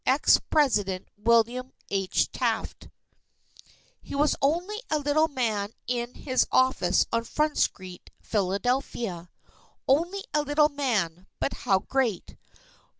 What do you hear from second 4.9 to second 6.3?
little man in